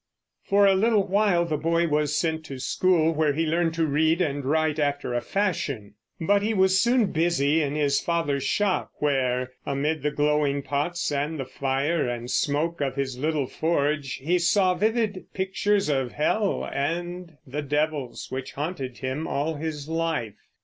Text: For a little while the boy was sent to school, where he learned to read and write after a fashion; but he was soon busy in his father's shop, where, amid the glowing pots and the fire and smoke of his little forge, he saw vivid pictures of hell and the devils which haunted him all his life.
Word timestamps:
For 0.41 0.65
a 0.65 0.73
little 0.73 1.05
while 1.05 1.45
the 1.45 1.57
boy 1.57 1.87
was 1.87 2.17
sent 2.17 2.43
to 2.45 2.57
school, 2.57 3.11
where 3.13 3.33
he 3.33 3.45
learned 3.45 3.75
to 3.75 3.85
read 3.85 4.19
and 4.19 4.43
write 4.43 4.79
after 4.79 5.13
a 5.13 5.21
fashion; 5.21 5.93
but 6.19 6.41
he 6.41 6.55
was 6.55 6.81
soon 6.81 7.11
busy 7.11 7.61
in 7.61 7.75
his 7.75 7.99
father's 7.99 8.41
shop, 8.43 8.89
where, 8.95 9.51
amid 9.63 10.01
the 10.01 10.09
glowing 10.09 10.63
pots 10.63 11.11
and 11.11 11.39
the 11.39 11.45
fire 11.45 12.07
and 12.09 12.31
smoke 12.31 12.81
of 12.81 12.95
his 12.95 13.19
little 13.19 13.45
forge, 13.45 14.13
he 14.13 14.39
saw 14.39 14.73
vivid 14.73 15.25
pictures 15.35 15.87
of 15.87 16.13
hell 16.13 16.65
and 16.73 17.37
the 17.45 17.61
devils 17.61 18.25
which 18.31 18.53
haunted 18.53 18.97
him 18.97 19.27
all 19.27 19.53
his 19.53 19.87
life. 19.87 20.47